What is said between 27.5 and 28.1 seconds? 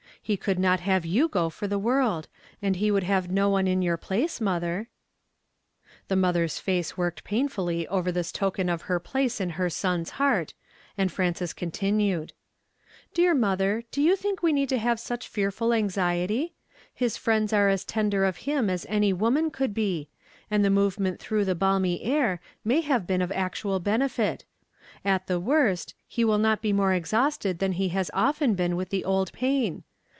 than he